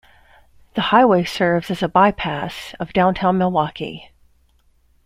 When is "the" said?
0.73-0.81